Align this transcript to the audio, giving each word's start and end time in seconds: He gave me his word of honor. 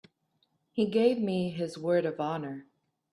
He 0.71 0.87
gave 0.87 1.19
me 1.21 1.51
his 1.51 1.77
word 1.77 2.07
of 2.07 2.19
honor. 2.19 2.65